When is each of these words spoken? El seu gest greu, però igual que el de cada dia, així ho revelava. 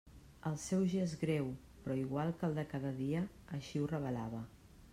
El 0.51 0.55
seu 0.61 0.85
gest 0.93 1.17
greu, 1.23 1.51
però 1.83 1.97
igual 2.05 2.33
que 2.39 2.49
el 2.49 2.57
de 2.61 2.63
cada 2.73 2.93
dia, 3.03 3.21
així 3.59 3.83
ho 3.83 3.91
revelava. 3.93 4.41